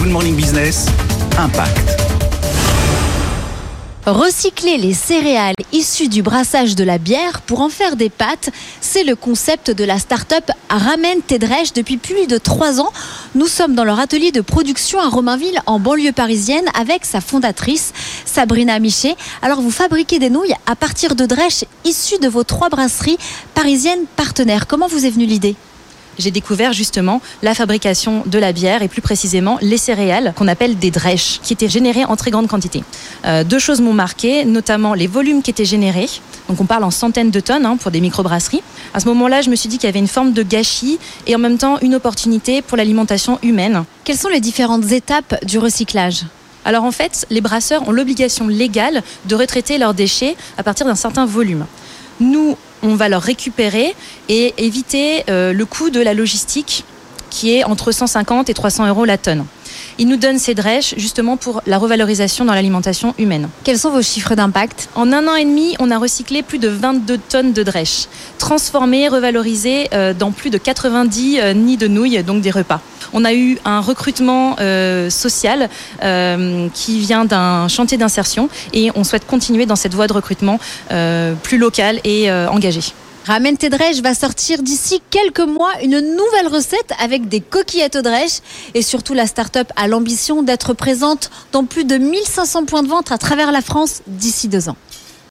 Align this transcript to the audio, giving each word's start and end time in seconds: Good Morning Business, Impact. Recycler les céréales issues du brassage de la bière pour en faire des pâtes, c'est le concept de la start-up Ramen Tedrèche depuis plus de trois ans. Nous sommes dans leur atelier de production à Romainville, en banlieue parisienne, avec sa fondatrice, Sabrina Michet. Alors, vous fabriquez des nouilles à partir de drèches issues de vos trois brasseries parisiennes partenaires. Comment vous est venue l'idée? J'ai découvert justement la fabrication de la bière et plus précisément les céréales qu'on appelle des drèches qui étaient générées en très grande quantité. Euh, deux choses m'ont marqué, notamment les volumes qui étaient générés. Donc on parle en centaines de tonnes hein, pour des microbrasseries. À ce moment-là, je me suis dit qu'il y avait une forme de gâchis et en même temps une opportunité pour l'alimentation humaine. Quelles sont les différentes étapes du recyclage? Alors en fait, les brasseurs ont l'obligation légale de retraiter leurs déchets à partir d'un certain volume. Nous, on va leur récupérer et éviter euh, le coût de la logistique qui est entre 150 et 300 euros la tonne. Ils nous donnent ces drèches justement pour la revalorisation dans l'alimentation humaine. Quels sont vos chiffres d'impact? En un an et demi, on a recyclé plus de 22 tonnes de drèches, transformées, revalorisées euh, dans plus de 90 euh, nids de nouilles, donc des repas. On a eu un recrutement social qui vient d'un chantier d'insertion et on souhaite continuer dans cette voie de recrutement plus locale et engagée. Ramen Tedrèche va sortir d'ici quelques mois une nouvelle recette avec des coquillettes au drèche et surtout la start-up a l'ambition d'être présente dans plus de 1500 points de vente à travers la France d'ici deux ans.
Good 0.00 0.12
Morning 0.12 0.34
Business, 0.34 0.86
Impact. 1.36 2.00
Recycler 4.06 4.78
les 4.78 4.94
céréales 4.94 5.56
issues 5.72 6.08
du 6.08 6.22
brassage 6.22 6.74
de 6.74 6.84
la 6.84 6.96
bière 6.96 7.42
pour 7.42 7.60
en 7.60 7.68
faire 7.68 7.96
des 7.96 8.08
pâtes, 8.08 8.48
c'est 8.80 9.04
le 9.04 9.14
concept 9.14 9.70
de 9.70 9.84
la 9.84 9.98
start-up 9.98 10.50
Ramen 10.70 11.20
Tedrèche 11.20 11.74
depuis 11.74 11.98
plus 11.98 12.26
de 12.26 12.38
trois 12.38 12.80
ans. 12.80 12.90
Nous 13.34 13.46
sommes 13.46 13.74
dans 13.74 13.84
leur 13.84 14.00
atelier 14.00 14.32
de 14.32 14.40
production 14.40 14.98
à 15.00 15.08
Romainville, 15.10 15.60
en 15.66 15.78
banlieue 15.78 16.12
parisienne, 16.12 16.64
avec 16.72 17.04
sa 17.04 17.20
fondatrice, 17.20 17.92
Sabrina 18.24 18.78
Michet. 18.78 19.16
Alors, 19.42 19.60
vous 19.60 19.70
fabriquez 19.70 20.18
des 20.18 20.30
nouilles 20.30 20.56
à 20.64 20.76
partir 20.76 21.14
de 21.14 21.26
drèches 21.26 21.66
issues 21.84 22.18
de 22.20 22.28
vos 22.28 22.42
trois 22.42 22.70
brasseries 22.70 23.18
parisiennes 23.52 24.06
partenaires. 24.16 24.66
Comment 24.66 24.88
vous 24.88 25.04
est 25.04 25.10
venue 25.10 25.26
l'idée? 25.26 25.56
J'ai 26.20 26.30
découvert 26.30 26.72
justement 26.72 27.20
la 27.42 27.54
fabrication 27.54 28.22
de 28.26 28.38
la 28.38 28.52
bière 28.52 28.82
et 28.82 28.88
plus 28.88 29.00
précisément 29.02 29.58
les 29.60 29.78
céréales 29.78 30.32
qu'on 30.36 30.48
appelle 30.48 30.78
des 30.78 30.90
drèches 30.90 31.40
qui 31.42 31.52
étaient 31.52 31.68
générées 31.68 32.04
en 32.04 32.16
très 32.16 32.30
grande 32.30 32.46
quantité. 32.46 32.84
Euh, 33.24 33.44
deux 33.44 33.58
choses 33.58 33.80
m'ont 33.80 33.92
marqué, 33.92 34.44
notamment 34.44 34.94
les 34.94 35.06
volumes 35.06 35.42
qui 35.42 35.50
étaient 35.50 35.64
générés. 35.64 36.08
Donc 36.48 36.60
on 36.60 36.66
parle 36.66 36.84
en 36.84 36.90
centaines 36.90 37.30
de 37.30 37.40
tonnes 37.40 37.66
hein, 37.66 37.76
pour 37.76 37.90
des 37.90 38.00
microbrasseries. 38.00 38.62
À 38.94 39.00
ce 39.00 39.06
moment-là, 39.06 39.40
je 39.40 39.50
me 39.50 39.56
suis 39.56 39.68
dit 39.68 39.78
qu'il 39.78 39.88
y 39.88 39.90
avait 39.90 39.98
une 39.98 40.08
forme 40.08 40.32
de 40.32 40.42
gâchis 40.42 40.98
et 41.26 41.34
en 41.34 41.38
même 41.38 41.58
temps 41.58 41.78
une 41.80 41.94
opportunité 41.94 42.62
pour 42.62 42.76
l'alimentation 42.76 43.38
humaine. 43.42 43.84
Quelles 44.04 44.18
sont 44.18 44.28
les 44.28 44.40
différentes 44.40 44.90
étapes 44.92 45.44
du 45.44 45.58
recyclage? 45.58 46.24
Alors 46.64 46.84
en 46.84 46.92
fait, 46.92 47.26
les 47.30 47.40
brasseurs 47.40 47.88
ont 47.88 47.92
l'obligation 47.92 48.46
légale 48.46 49.02
de 49.26 49.34
retraiter 49.34 49.78
leurs 49.78 49.94
déchets 49.94 50.36
à 50.58 50.62
partir 50.62 50.86
d'un 50.86 50.94
certain 50.94 51.24
volume. 51.24 51.66
Nous, 52.20 52.56
on 52.82 52.94
va 52.94 53.08
leur 53.08 53.22
récupérer 53.22 53.94
et 54.28 54.54
éviter 54.58 55.24
euh, 55.28 55.52
le 55.52 55.66
coût 55.66 55.90
de 55.90 56.00
la 56.00 56.14
logistique 56.14 56.84
qui 57.30 57.54
est 57.54 57.64
entre 57.64 57.92
150 57.92 58.50
et 58.50 58.54
300 58.54 58.88
euros 58.88 59.04
la 59.04 59.16
tonne. 59.16 59.44
Ils 59.98 60.08
nous 60.08 60.16
donnent 60.16 60.38
ces 60.38 60.54
drèches 60.54 60.94
justement 60.96 61.36
pour 61.36 61.62
la 61.66 61.78
revalorisation 61.78 62.44
dans 62.44 62.54
l'alimentation 62.54 63.14
humaine. 63.18 63.48
Quels 63.64 63.78
sont 63.78 63.90
vos 63.90 64.02
chiffres 64.02 64.34
d'impact? 64.34 64.88
En 64.94 65.12
un 65.12 65.28
an 65.28 65.36
et 65.36 65.44
demi, 65.44 65.76
on 65.78 65.90
a 65.90 65.98
recyclé 65.98 66.42
plus 66.42 66.58
de 66.58 66.68
22 66.68 67.18
tonnes 67.18 67.52
de 67.52 67.62
drèches, 67.62 68.06
transformées, 68.38 69.08
revalorisées 69.08 69.88
euh, 69.92 70.12
dans 70.12 70.32
plus 70.32 70.50
de 70.50 70.58
90 70.58 71.40
euh, 71.40 71.52
nids 71.52 71.76
de 71.76 71.86
nouilles, 71.86 72.22
donc 72.22 72.40
des 72.40 72.50
repas. 72.50 72.80
On 73.12 73.24
a 73.24 73.34
eu 73.34 73.58
un 73.64 73.80
recrutement 73.80 74.56
social 75.10 75.68
qui 76.74 77.00
vient 77.00 77.24
d'un 77.24 77.68
chantier 77.68 77.98
d'insertion 77.98 78.48
et 78.72 78.90
on 78.94 79.04
souhaite 79.04 79.26
continuer 79.26 79.66
dans 79.66 79.76
cette 79.76 79.94
voie 79.94 80.06
de 80.06 80.12
recrutement 80.12 80.58
plus 81.42 81.58
locale 81.58 82.00
et 82.04 82.30
engagée. 82.30 82.92
Ramen 83.26 83.56
Tedrèche 83.56 84.00
va 84.00 84.14
sortir 84.14 84.62
d'ici 84.62 85.02
quelques 85.10 85.40
mois 85.40 85.70
une 85.82 86.00
nouvelle 86.00 86.48
recette 86.50 86.92
avec 86.98 87.28
des 87.28 87.40
coquillettes 87.40 87.96
au 87.96 88.02
drèche 88.02 88.40
et 88.74 88.82
surtout 88.82 89.12
la 89.12 89.26
start-up 89.26 89.70
a 89.76 89.88
l'ambition 89.88 90.42
d'être 90.42 90.72
présente 90.72 91.30
dans 91.52 91.64
plus 91.64 91.84
de 91.84 91.96
1500 91.96 92.64
points 92.64 92.82
de 92.82 92.88
vente 92.88 93.12
à 93.12 93.18
travers 93.18 93.52
la 93.52 93.60
France 93.60 94.00
d'ici 94.06 94.48
deux 94.48 94.70
ans. 94.70 94.76